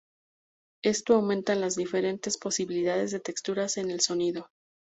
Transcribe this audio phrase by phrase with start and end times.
[0.83, 4.49] Esto aumenta las diferentes posibilidades de texturas en el sonido.